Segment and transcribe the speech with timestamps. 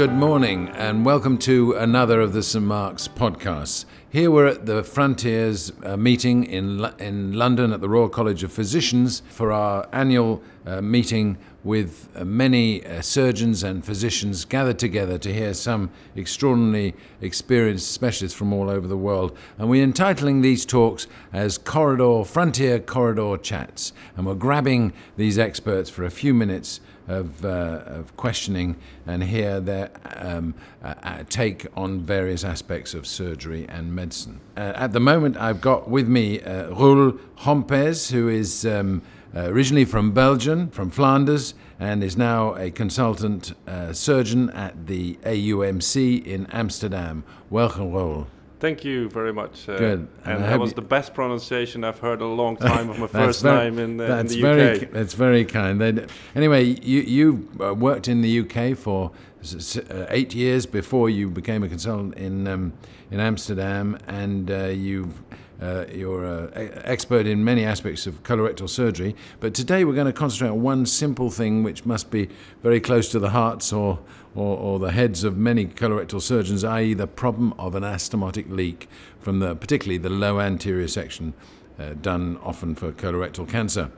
[0.00, 3.84] good morning, and welcome to another of the St Mark's podcasts.
[4.08, 8.50] Here we're at the Frontiers uh, meeting in, in London at the Royal College of
[8.50, 15.18] Physicians for our annual uh, meeting with uh, many uh, surgeons and physicians gathered together
[15.18, 19.36] to hear some extraordinarily experienced specialists from all over the world.
[19.58, 23.92] And we're entitling these talks as Corridor Frontier Corridor Chats.
[24.16, 26.80] And we're grabbing these experts for a few minutes
[27.10, 33.06] of, uh, of questioning and hear their um, uh, uh, take on various aspects of
[33.06, 34.40] surgery and medicine.
[34.56, 39.02] Uh, at the moment, I've got with me uh, Roel Hompes, who is um,
[39.34, 46.24] originally from Belgium, from Flanders, and is now a consultant uh, surgeon at the AUMC
[46.24, 47.24] in Amsterdam.
[47.48, 48.28] Welcome, Roel.
[48.60, 49.68] Thank you very much.
[49.70, 50.08] Uh, Good.
[50.24, 53.06] And, and that was the best pronunciation I've heard in a long time of my
[53.08, 54.90] first very, time in, uh, in the very, UK.
[54.90, 55.80] That's very kind.
[55.80, 61.30] They'd, anyway, you, you uh, worked in the UK for uh, eight years before you
[61.30, 62.74] became a consultant in, um,
[63.10, 65.22] in Amsterdam, and uh, you've
[65.60, 70.12] uh, you're an expert in many aspects of colorectal surgery, but today we're going to
[70.12, 72.30] concentrate on one simple thing which must be
[72.62, 73.98] very close to the hearts or,
[74.34, 78.88] or, or the heads of many colorectal surgeons, i.e., the problem of an anastomotic leak
[79.18, 81.32] from the, particularly the low anterior resection,
[81.78, 83.90] uh, done often for colorectal cancer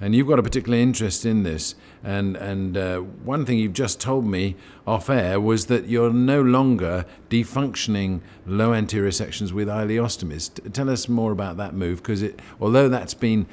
[0.00, 1.74] and you've got a particular interest in this.
[2.04, 6.42] And and uh, one thing you've just told me off air was that you're no
[6.42, 10.54] longer defunctioning low anterior resections with ileostomies.
[10.54, 13.46] T- tell us more about that move, because it, although that's been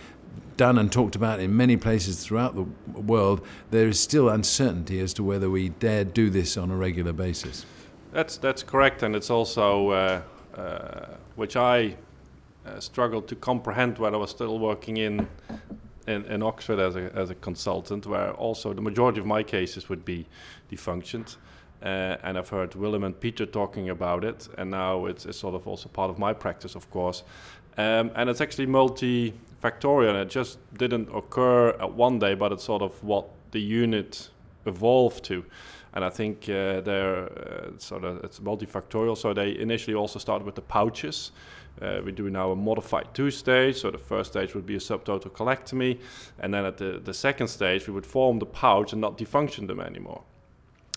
[0.57, 2.65] done and talked about in many places throughout the
[2.99, 7.13] world, there is still uncertainty as to whether we dare do this on a regular
[7.13, 7.65] basis.
[8.11, 10.21] That's that's correct, and it's also uh,
[10.55, 11.95] uh, which I
[12.65, 15.27] uh, struggled to comprehend when I was still working in
[16.07, 19.89] in, in Oxford as a, as a consultant, where also the majority of my cases
[19.89, 20.27] would be
[20.71, 21.37] defunctioned.
[21.81, 25.53] Uh, and I've heard Willem and Peter talking about it, and now it's, it's sort
[25.55, 27.23] of also part of my practice, of course.
[27.77, 32.63] Um, and it's actually multifactorial, and it just didn't occur at one day, but it's
[32.63, 34.29] sort of what the unit
[34.65, 35.45] evolved to.
[35.93, 39.15] And I think uh, they're uh, sort of it's multifactorial.
[39.15, 41.31] So they initially also started with the pouches,
[41.81, 43.77] uh, we do now a modified two stage.
[43.77, 45.99] So the first stage would be a subtotal colectomy,
[46.39, 49.67] and then at the, the second stage, we would form the pouch and not defunction
[49.67, 50.21] them anymore.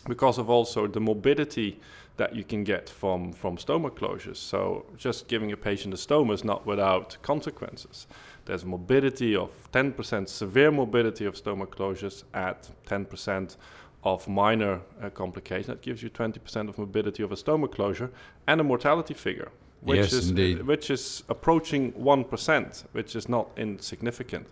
[0.06, 1.80] Because of also the morbidity
[2.16, 4.36] that you can get from, from stoma closures.
[4.36, 8.06] So just giving a patient a stoma is not without consequences.
[8.46, 13.56] There's morbidity of 10% severe morbidity of stoma closures at 10%
[14.04, 15.68] of minor uh, complication.
[15.68, 18.10] That gives you 20% of morbidity of a stoma closure
[18.46, 19.50] and a mortality figure
[19.80, 20.62] which yes, is indeed.
[20.66, 24.48] which is approaching one percent, which is not insignificant.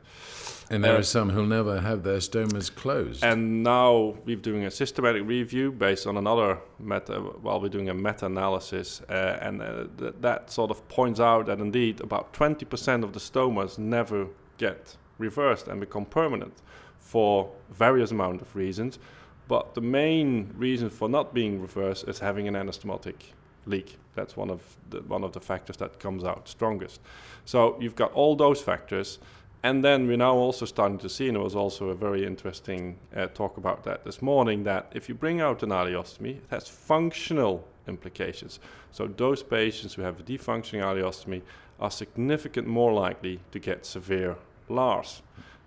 [0.71, 3.23] And there uh, are some who'll never have their stomas closed.
[3.23, 7.21] And now we're doing a systematic review based on another meta.
[7.21, 11.61] While we're doing a meta-analysis, uh, and uh, th- that sort of points out that
[11.61, 16.62] indeed about 20% of the stomas never get reversed and become permanent
[16.99, 18.99] for various amount of reasons.
[19.47, 23.33] But the main reason for not being reversed is having an anastomotic
[23.66, 23.98] leak.
[24.14, 24.60] That's one of
[24.91, 27.00] the, one of the factors that comes out strongest.
[27.44, 29.19] So you've got all those factors,
[29.62, 32.98] and then we're now also starting to see, and it was also a very interesting
[33.16, 36.69] uh, talk about that this morning, that if you bring out an ileostomy, it has
[36.69, 38.60] functional implications.
[38.92, 41.42] So those patients who have a defunctioning ileostomy
[41.81, 44.36] are significantly more likely to get severe
[44.69, 45.22] LARS.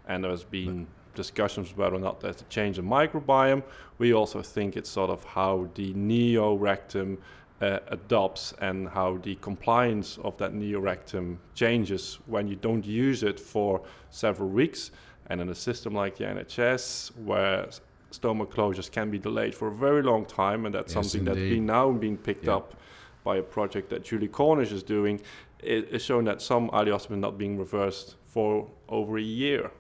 [0.08, 3.64] And there has been discussions whether or not there's a change in microbiome.
[3.98, 7.18] We also think it's sort of how the neorectum
[7.62, 13.40] uh, adopts and how the compliance of that neorectum changes when you don't use it
[13.40, 14.92] for several weeks.
[15.30, 17.68] And in a system like the NHS, where
[18.12, 21.44] stoma closures can be delayed for a very long time, and that's yes, something indeed.
[21.44, 22.56] that's been now being picked yeah.
[22.56, 22.76] up
[23.24, 25.20] by a project that Julie Cornish is doing,
[25.60, 29.72] it is shown that some ileostomy not being reversed for over a year.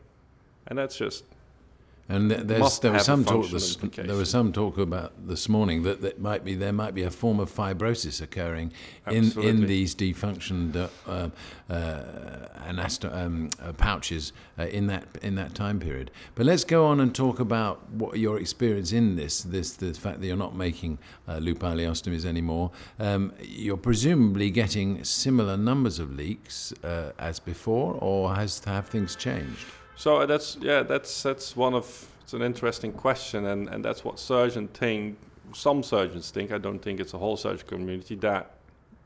[0.67, 1.23] And that's just
[2.09, 3.49] and there was some talk.
[3.49, 7.03] This, there was some talk about this morning that, that might be there might be
[7.03, 8.71] a form of fibrosis occurring
[9.11, 11.29] in, in these defunctioned uh,
[11.69, 11.79] uh,
[12.65, 16.09] anasto- um, uh, pouches uh, in that in that time period.
[16.35, 20.21] But let's go on and talk about what your experience in this this the fact
[20.21, 22.71] that you're not making uh, loop ileostomies anymore.
[22.99, 29.15] Um, you're presumably getting similar numbers of leaks uh, as before, or has have things
[29.15, 29.65] changed?
[29.97, 34.19] So that's yeah, that's that's one of it's an interesting question, and and that's what
[34.19, 35.17] surgeons think.
[35.53, 36.51] Some surgeons think.
[36.51, 38.51] I don't think it's a whole surgical community that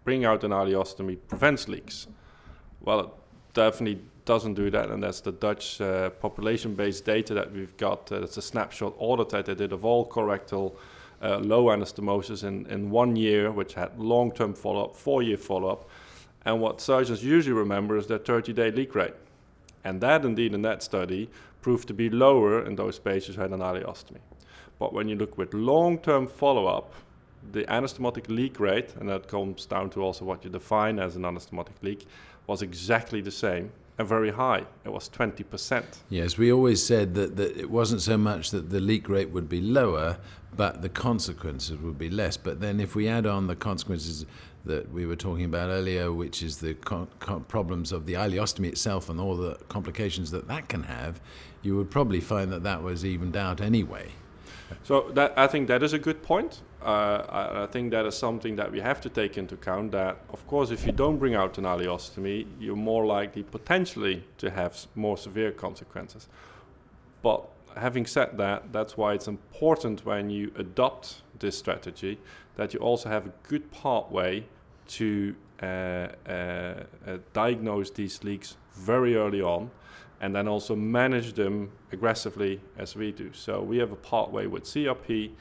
[0.03, 2.07] bring out an ileostomy prevents leaks.
[2.81, 3.09] Well, it
[3.53, 8.11] definitely doesn't do that, and that's the Dutch uh, population-based data that we've got.
[8.11, 10.75] Uh, it's a snapshot audit that they did of all colorectal
[11.21, 15.38] uh, low anastomosis in, in one year, which had long term follow up, four year
[15.38, 15.89] follow up.
[16.43, 19.13] And what surgeons usually remember is their 30 day leak rate.
[19.83, 21.29] And that, indeed, in that study,
[21.61, 24.19] proved to be lower in those patients who had an ileostomy.
[24.79, 26.93] But when you look with long term follow up,
[27.51, 31.23] the anastomotic leak rate, and that comes down to also what you define as an
[31.23, 32.05] anastomotic leak,
[32.47, 34.65] was exactly the same very high.
[34.85, 35.83] It was 20%.
[36.09, 39.49] Yes, we always said that, that it wasn't so much that the leak rate would
[39.49, 40.17] be lower,
[40.55, 42.38] but the consequences would be less.
[42.38, 44.25] But then if we add on the consequences
[44.65, 48.67] that we were talking about earlier, which is the co- co- problems of the ileostomy
[48.67, 51.19] itself and all the complications that that can have,
[51.61, 54.11] you would probably find that that was evened out anyway.
[54.83, 56.61] So that, I think that is a good point.
[56.83, 59.91] Uh, I, think that is something that we have to take into account.
[59.91, 64.49] That of course, if you don't bring out an ileostomy, you're more likely potentially to
[64.49, 66.27] have more severe consequences.
[67.21, 72.17] But having said that, that's why it's important when you adopt this strategy
[72.55, 74.43] that you also have a good pathway
[74.87, 79.69] to uh, uh, uh, diagnose these leaks very early on
[80.21, 83.31] and then also manage them aggressively as we do.
[83.33, 85.31] So we have a pathway with CRP,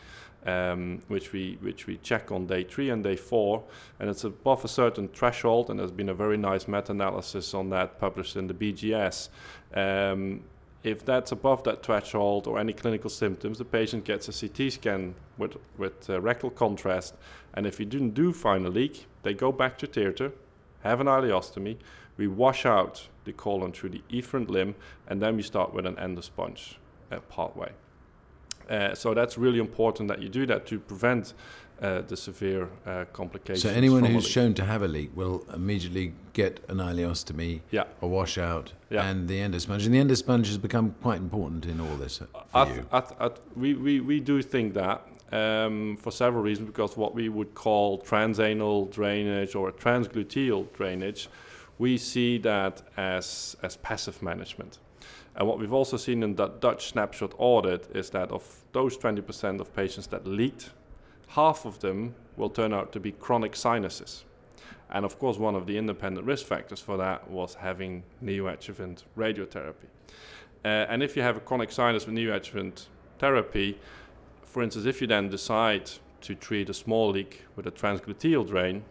[0.46, 3.62] um, which we which we check on day three and day four,
[3.98, 5.70] and it's above a certain threshold.
[5.70, 9.28] And there's been a very nice meta-analysis on that published in the BJS.
[9.75, 10.42] Um,
[10.82, 15.14] if that's above that threshold or any clinical symptoms, the patient gets a CT scan
[15.37, 17.14] with, with uh, rectal contrast.
[17.52, 20.32] And if you didn't do find a leak, they go back to theater,
[20.82, 21.76] have an ileostomy.
[22.16, 24.75] We wash out the colon through the efferent limb,
[25.06, 26.76] and then we start with an endosponge
[27.12, 27.72] uh, pathway.
[28.70, 31.34] Uh, so that's really important that you do that to prevent
[31.82, 33.62] uh, the severe uh, complications.
[33.62, 37.84] So anyone who's shown to have a leak will immediately get an ileostomy, yeah.
[38.02, 39.08] a washout, yeah.
[39.08, 39.87] and the endosponge.
[39.87, 42.87] And the endosponge has become quite important in all this uh, for I th- you.
[42.93, 46.96] I th- I th- we, we, we do think that um, for several reasons, because
[46.96, 51.28] what we would call transanal drainage or transgluteal drainage,
[51.78, 54.78] we see that as, as passive management.
[55.37, 59.61] And what we've also seen in that Dutch snapshot audit is that of those 20%
[59.61, 60.71] of patients that leaked,
[61.29, 64.25] half of them will turn out to be chronic sinuses.
[64.91, 69.87] And of course, one of the independent risk factors for that was having neoadjuvant radiotherapy.
[70.65, 72.87] Uh, and if you have a chronic sinus with neoadjuvant
[73.19, 73.79] therapy,
[74.43, 75.91] for instance, if you then decide
[76.23, 78.85] to treat a small leak with a transgluteal drain,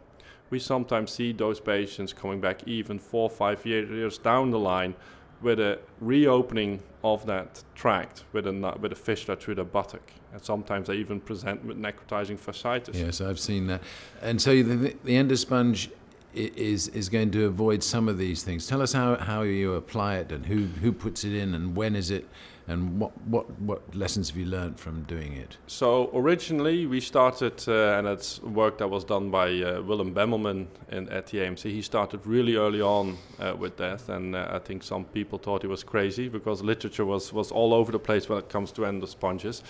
[0.49, 4.95] we sometimes see those patients coming back even four or five years down the line
[5.41, 10.11] with a reopening of that tract with a, with a fistula through the buttock.
[10.33, 12.93] And sometimes they even present with necrotizing fasciitis.
[12.93, 13.81] Yes, I've seen that.
[14.21, 15.89] And so the, the endosponge
[16.33, 18.67] is, is going to avoid some of these things.
[18.67, 21.95] Tell us how, how you apply it and who, who puts it in and when
[21.95, 22.27] is it
[22.69, 25.57] and what, what, what lessons have you learned from doing it?
[25.65, 30.67] So originally we started, uh, and it's work that was done by uh, Willem Bemelman
[30.91, 31.63] in, at the AMC.
[31.63, 35.63] He started really early on uh, with that, and uh, I think some people thought
[35.63, 38.81] he was crazy because literature was, was all over the place when it comes to
[38.81, 39.63] endosponges.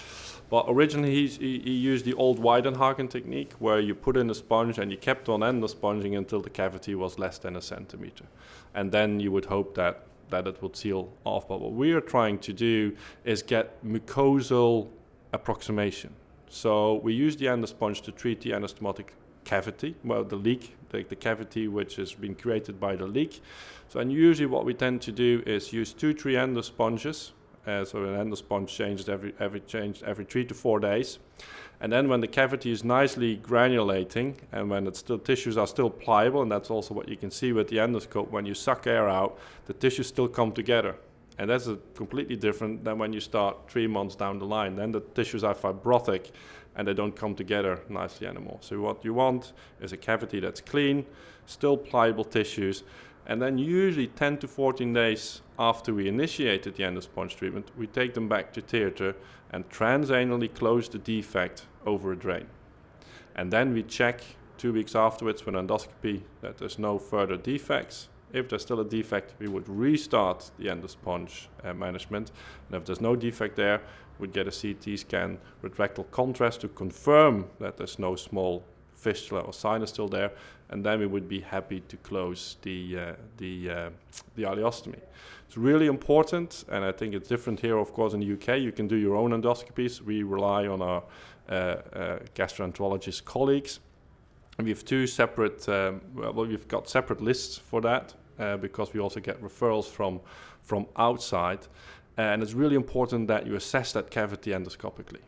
[0.50, 4.36] But originally he, he, he used the old Weidenhagen technique where you put in a
[4.36, 8.26] sponge and you kept on endosponging until the cavity was less than a centimeter.
[8.74, 11.48] And then you would hope that that it would seal off.
[11.48, 14.88] But what we are trying to do is get mucosal
[15.34, 16.12] approximation.
[16.50, 19.10] So we use the endosponge to treat the anastomotic
[19.44, 23.42] cavity, well, the leak, the, the cavity which has been created by the leak.
[23.88, 27.32] So, and usually what we tend to do is use two, three endosponges.
[27.68, 31.20] Uh, so an endosponge changes every every changed every three to four days.
[31.82, 36.42] And then when the cavity is nicely granulating and when still tissues are still pliable,
[36.42, 39.40] and that's also what you can see with the endoscope, when you suck air out,
[39.66, 40.96] the tissues still come together.
[41.38, 44.76] And that's completely different than when you start three months down the line.
[44.76, 46.32] Then the tissues are fibrotic
[46.76, 48.58] and they don't come together nicely anymore.
[48.60, 51.06] So what you want is a cavity that's clean,
[51.46, 52.84] still pliable tissues,
[53.30, 58.16] and then usually 10 to 14 days after we initiated the endosponge treatment, we take
[58.16, 59.16] them back to theater
[59.52, 62.48] and transanally close the defect over a drain.
[63.36, 64.22] And then we check
[64.58, 68.10] two weeks afterwards with endoscopy that there's no further defects.
[68.34, 72.32] If there's still a defect, we would restart the endosponge uh, management.
[72.68, 73.82] And if there's no defect there,
[74.18, 78.66] we'd get a CT scan with rectal contrast to confirm that there's no small
[79.00, 80.32] fistula or sinus still there,
[80.70, 83.90] and then we would be happy to close the uh, the uh,
[84.36, 85.00] the ileostomy.
[85.48, 87.78] It's really important, and I think it's different here.
[87.78, 90.02] Of course, in the UK, you can do your own endoscopies.
[90.02, 91.04] We rely on our
[91.50, 93.80] uh, uh, gastroenterologist colleagues,
[94.58, 95.68] and we have two separate.
[95.68, 100.20] Um, well, we've got separate lists for that uh, because we also get referrals from
[100.62, 101.60] from outside,
[102.18, 105.22] and it's really important that you assess that cavity endoscopically.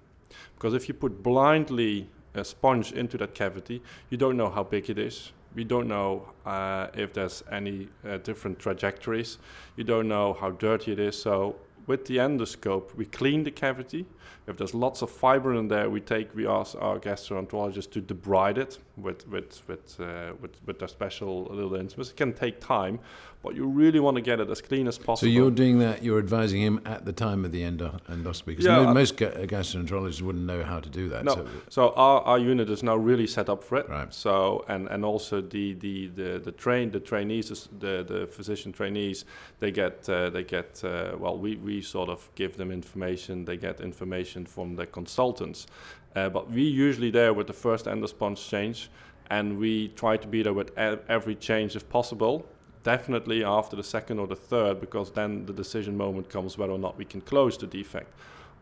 [0.55, 4.89] Because if you put blindly a sponge into that cavity, you don't know how big
[4.89, 5.31] it is.
[5.53, 9.37] We don't know uh, if there's any uh, different trajectories.
[9.75, 11.21] You don't know how dirty it is.
[11.21, 11.57] So
[11.87, 14.05] with the endoscope, we clean the cavity.
[14.47, 18.57] If there's lots of fiber in there, we take we ask our gastroenterologist to debride
[18.57, 22.11] it with with with uh, with, with their special little instruments.
[22.11, 22.99] It can take time,
[23.43, 25.17] but you really want to get it as clean as possible.
[25.17, 26.03] So you're doing that.
[26.03, 28.45] You're advising him at the time of the endo- endoscopy.
[28.47, 31.23] Because Yeah, mo- most ga- gastroenterologists wouldn't know how to do that.
[31.25, 31.35] No.
[31.35, 33.89] So, So our, our unit is now really set up for it.
[33.89, 34.13] Right.
[34.13, 39.25] So and, and also the the the, the train the trainees the the physician trainees
[39.59, 43.57] they get uh, they get uh, well we, we sort of give them information they
[43.57, 45.67] get information from the consultants,
[46.15, 48.89] uh, but we usually there with the first endosponge change,
[49.29, 52.45] and we try to be there with every change if possible.
[52.83, 56.79] Definitely after the second or the third, because then the decision moment comes whether or
[56.79, 58.11] not we can close the defect.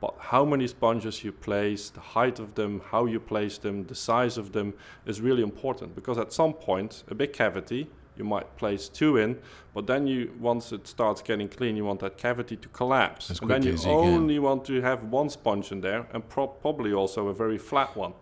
[0.01, 3.95] But how many sponges you place, the height of them, how you place them, the
[3.95, 4.73] size of them
[5.05, 7.89] is really important because at some point, a big cavity,
[8.19, 9.39] you might place two in,
[9.73, 13.31] but then you once it starts getting clean, you want that cavity to collapse.
[13.31, 13.89] As and then you you can.
[13.89, 17.95] only want to have one sponge in there and pro- probably also a very flat
[17.95, 18.13] one.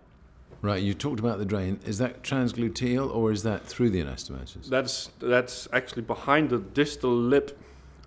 [0.62, 1.80] right, you talked about the drain.
[1.86, 4.70] Is that transgluteal or is that through the anastomosis?
[4.70, 7.58] That's that's actually behind the distal lip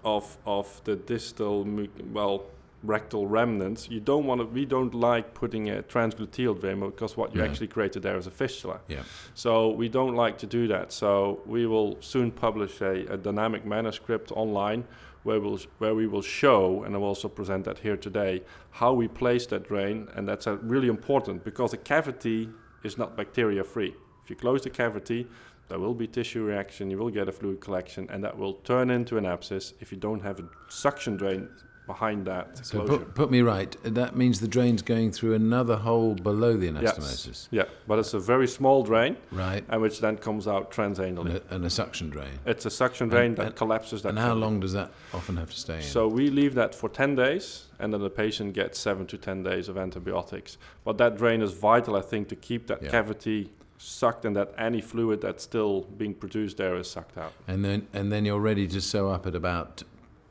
[0.04, 1.66] of of the distal
[2.12, 2.44] well
[2.82, 3.88] rectal remnants.
[3.90, 4.46] You don't want to.
[4.46, 7.46] We don't like putting a transgluteal drain because what you No.
[7.46, 8.80] actually created there is a fistula.
[8.88, 9.02] Yeah.
[9.34, 10.92] So we don't like to do that.
[10.92, 14.84] So we will soon publish a, a dynamic manuscript online
[15.22, 18.94] where we'll where we will show, and I will also present that here today, how
[18.94, 22.48] we place that drain, and that's uh, really important because the cavity
[22.82, 23.94] is not bacteria free.
[24.24, 25.26] If you close the cavity,
[25.68, 28.88] there will be tissue reaction, you will get a fluid collection, and that will turn
[28.90, 31.48] into an abscess if you don't have a suction drain
[31.92, 33.04] behind that So closure.
[33.04, 33.72] put, put me right.
[33.82, 37.26] That means the drain's going through another hole below the anastomosis.
[37.26, 37.48] Yes.
[37.50, 39.64] Yeah, but it's a very small drain, Right.
[39.70, 41.34] and which then comes out And transanally.
[41.50, 42.34] a, and a suction drain.
[42.46, 44.10] It's a suction drain And- that and- collapses that.
[44.10, 45.82] And how long does that often have to stay in?
[45.82, 49.42] So we leave that for 10 days, and then the patient gets seven to 10
[49.42, 50.58] days of antibiotics.
[50.84, 52.90] But that drain is vital, I think, to keep that Yeah.
[52.90, 53.50] cavity
[53.82, 57.32] sucked and that any fluid that's still being produced there is sucked out.
[57.48, 59.82] and then and then you're ready to sew up at about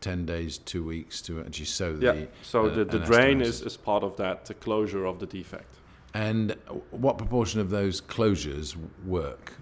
[0.01, 2.27] 10 days, two weeks to actually sew Yeah, the.
[2.41, 5.75] so uh, the, the drain is, is part of that uh, closure of the defect.
[6.13, 6.55] And
[6.91, 8.75] what proportion of those closures
[9.05, 9.53] work?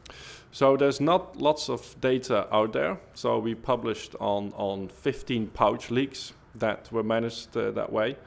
[0.51, 2.99] So there's not lots of data out there.
[3.13, 8.17] So we published on, on 15 pouch leaks that were managed uh, that way.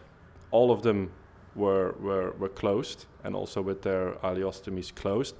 [0.50, 1.10] All of them
[1.54, 5.34] were, were, were closed and also with their ileostomies closed.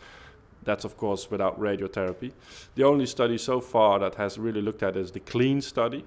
[0.63, 2.33] That's of course without radiotherapy.
[2.75, 6.05] The only study so far that has really looked at is the clean study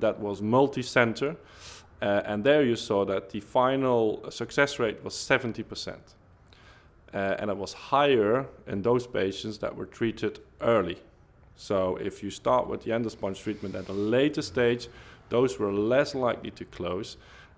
[0.00, 1.36] that was multi-center.
[2.02, 5.96] Uh, and there you saw that the final success rate was 70%.
[7.14, 10.98] Uh, and it was higher in those patients that were treated early.
[11.56, 14.88] So if you start with the endosponge treatment at a later stage,
[15.28, 17.16] those were less likely to close,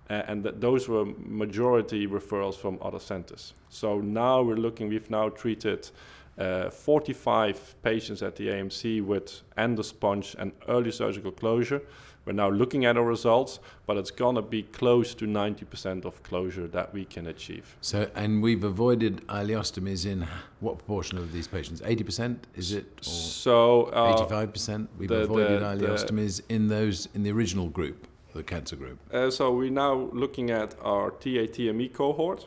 [0.09, 3.53] uh, and that those were majority referrals from other centers.
[3.69, 4.89] So now we're looking.
[4.89, 5.89] We've now treated
[6.37, 11.81] uh, 45 patients at the AMC with endosponge and early surgical closure.
[12.27, 16.67] We're now looking at our results, but it's gonna be close to 90% of closure
[16.67, 17.77] that we can achieve.
[17.79, 20.27] So, and we've avoided ileostomies in
[20.59, 21.79] what proportion of these patients?
[21.79, 22.39] 80%?
[22.53, 22.85] Is it?
[22.99, 24.89] Or So uh, 85%?
[24.97, 28.99] We've the- avoided the- the- ileostomies in those, in the original group, the cancer group.
[29.13, 32.45] Uh, so we're now looking at our TATME cohort,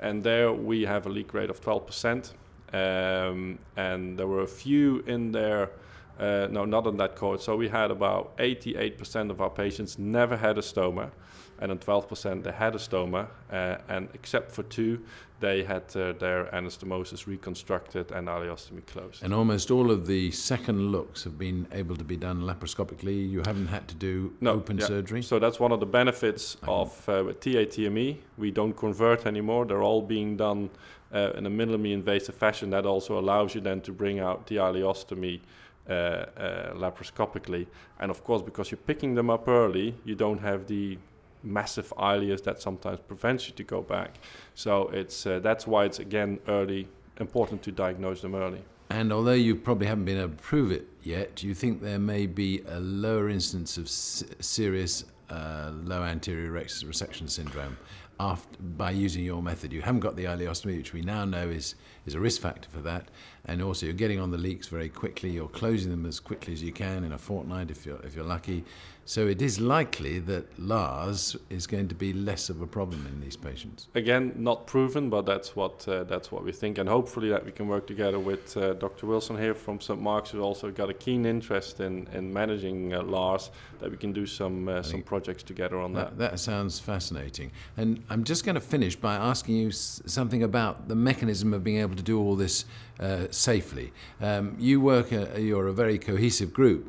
[0.00, 2.32] and there we have a leak rate of 12%.
[2.72, 5.70] Um, and there were a few in there,
[6.18, 7.40] uh, no, not on that cohort.
[7.42, 11.10] So we had about 88% of our patients never had a stoma,
[11.58, 15.00] and then 12% they had a stoma, uh, and except for two,
[15.40, 19.24] they had uh, their anastomosis reconstructed and ileostomy closed.
[19.24, 23.28] And almost all of the second looks have been able to be done laparoscopically.
[23.28, 24.86] You haven't had to do No, open yeah.
[24.86, 25.22] surgery.
[25.22, 26.82] So that's one of the benefits know.
[26.82, 28.18] of uh, TATME.
[28.38, 29.64] We don't convert anymore.
[29.66, 30.70] They're all being done
[31.12, 32.70] uh, in a minimally invasive fashion.
[32.70, 35.40] That also allows you then to bring out the ileostomy
[35.88, 37.66] laparoscopically.
[38.00, 40.98] And of course, because you're picking them up early, you don't have the
[41.42, 44.18] massive ileus that sometimes prevents you to go back.
[44.54, 48.62] So it's uh, that's why it's again early important to diagnose them early.
[48.90, 51.98] And although you probably haven't been able to prove it yet, do you think there
[51.98, 57.78] may be a lower instance of serious uh, low anterior rex resection syndrome
[58.20, 59.72] after, by using your method?
[59.72, 61.74] You haven't got the ileostomy, which we now know is,
[62.06, 63.08] is a risk factor for that.
[63.44, 65.30] And also, you're getting on the leaks very quickly.
[65.30, 68.24] You're closing them as quickly as you can in a fortnight if you're, if you're
[68.24, 68.64] lucky.
[69.04, 73.20] So it is likely that LARS is going to be less of a problem in
[73.20, 73.88] these patients.
[73.94, 77.50] Again, not proven, but that's what uh, that's what we think, and hopefully that we
[77.52, 79.06] can work together with uh, Dr.
[79.06, 80.00] Wilson here from St.
[80.00, 84.12] Mark's, who also got a keen interest in, in managing uh, LARS, that we can
[84.12, 86.16] do some uh, some projects together on that.
[86.16, 86.30] that.
[86.32, 87.50] That sounds fascinating.
[87.76, 91.64] And I'm just going to finish by asking you s- something about the mechanism of
[91.64, 92.64] being able to do all this
[93.00, 93.92] uh, safely.
[94.20, 96.88] Um, you work, uh, you're a very cohesive group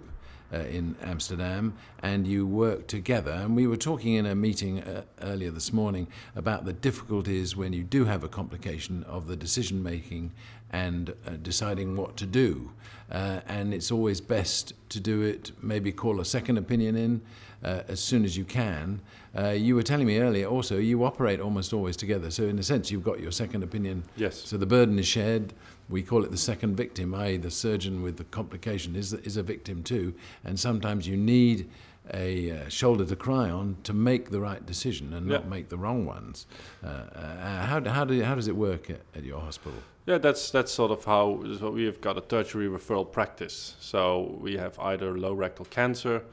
[0.53, 3.31] uh, in Amsterdam, and you work together.
[3.31, 7.73] And we were talking in a meeting uh, earlier this morning about the difficulties when
[7.73, 10.31] you do have a complication of the decision making
[10.71, 12.71] and uh, deciding what to do.
[13.11, 17.21] Uh, and it's always best to do it, maybe call a second opinion in
[17.63, 18.99] uh, as soon as you can.
[19.37, 22.29] Uh, you were telling me earlier also you operate almost always together.
[22.29, 24.03] So, in a sense, you've got your second opinion.
[24.15, 24.35] Yes.
[24.47, 25.53] So the burden is shared.
[25.93, 29.43] We call it the second victim, i.e., the surgeon with the complication is, is a
[29.43, 30.15] victim too.
[30.43, 31.69] And sometimes you need
[32.11, 35.77] a uh, shoulder to cry on to make the right decision and not make the
[35.77, 36.47] wrong ones.
[36.83, 39.77] Uh, uh, how, how, do, how does it work at, at your hospital?
[40.07, 43.75] Yeah, that's that's sort of how so we have got a tertiary referral practice.
[43.79, 46.23] So we have either low rectal cancer,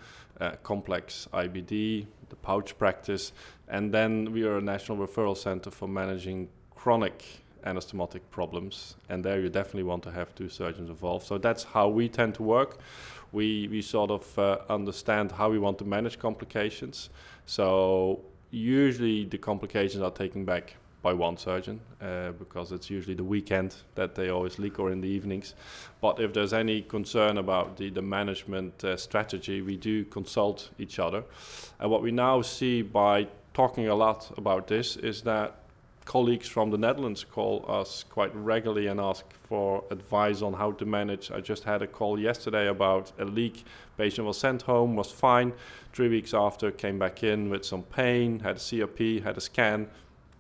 [0.41, 3.33] uh, complex IBD, the pouch practice,
[3.69, 8.97] and then we are a national referral center for managing chronic anastomotic problems.
[9.09, 11.27] And there you definitely want to have two surgeons involved.
[11.27, 12.79] So that's how we tend to work.
[13.33, 17.11] We we sort of uh, understand how we want to manage complications.
[17.47, 23.25] So usually the complications are taken back by one surgeon uh, because it's usually the
[23.25, 25.55] weekend that they always leak or in the evenings.
[26.01, 30.99] But if there's any concern about the, the management uh, strategy, we do consult each
[30.99, 31.25] other.
[31.79, 35.60] And what we now see by talking a lot about this is that
[36.11, 40.85] colleagues from the Netherlands call us quite regularly and ask for advice on how to
[40.85, 41.31] manage.
[41.31, 43.65] I just had a call yesterday about a leak.
[43.97, 45.53] Patient was sent home, was fine.
[45.93, 49.89] Three weeks after, came back in with some pain, had a CRP, had a scan,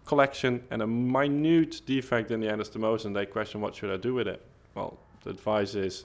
[0.07, 3.05] collection, and a minute defect in the anastomosis.
[3.05, 4.45] And they question, what should I do with it?
[4.75, 6.05] Well, the advice is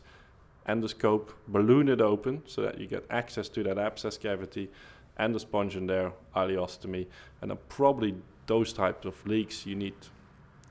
[0.70, 4.70] endoscope, balloon it open so that you get access to that abscess cavity,
[5.18, 7.08] and endosponge in there, ileostomy,
[7.42, 8.14] and then probably
[8.48, 9.94] those types of leaks you need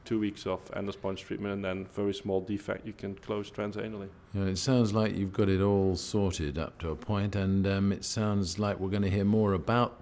[0.05, 4.09] two weeks of endosponge treatment and then very small defect you can close transanally.
[4.35, 7.93] Know, it sounds like you've got it all sorted up to a point, and um,
[7.93, 10.01] it sounds like we're going to hear more about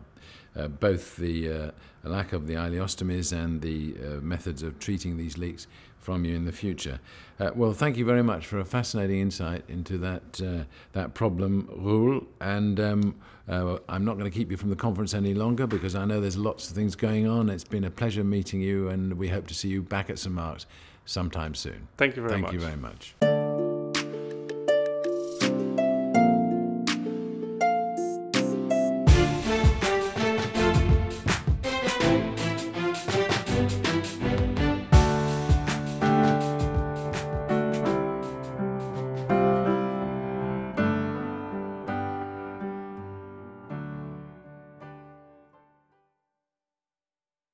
[0.57, 1.71] uh, both the uh,
[2.03, 5.67] lack of the ileostomies and the uh, methods of treating these leaks
[6.03, 7.01] from you in the future.
[7.41, 11.69] Uh, well, thank you very much for a fascinating insight into that uh, that problem,
[11.75, 12.27] Roel.
[12.41, 13.15] And um,
[13.49, 16.21] uh, I'm not going to keep you from the conference any longer because I know
[16.21, 17.49] there's lots of things going on.
[17.49, 20.35] It's been a pleasure meeting you, and we hope to see you back at St
[20.35, 20.67] Mark's
[21.05, 21.88] sometime soon.
[21.97, 22.51] Thank you very Thank much.
[22.51, 23.42] Thank you very much.